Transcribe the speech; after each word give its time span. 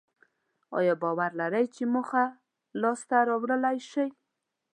ایا 0.77 0.93
باور 1.01 1.31
لرئ 1.39 1.65
چې 1.75 1.83
موخه 1.93 2.23
لاسته 2.81 3.17
راوړلای 3.29 3.77
شئ؟ 3.91 4.09